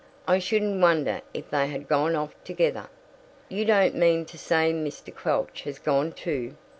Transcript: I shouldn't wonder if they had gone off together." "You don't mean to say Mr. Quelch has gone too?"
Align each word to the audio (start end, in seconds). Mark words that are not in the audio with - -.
I 0.27 0.39
shouldn't 0.39 0.81
wonder 0.81 1.21
if 1.31 1.51
they 1.51 1.67
had 1.67 1.87
gone 1.87 2.15
off 2.15 2.33
together." 2.43 2.89
"You 3.49 3.65
don't 3.65 3.93
mean 3.93 4.25
to 4.25 4.37
say 4.39 4.73
Mr. 4.73 5.15
Quelch 5.15 5.61
has 5.65 5.77
gone 5.77 6.11
too?" 6.11 6.55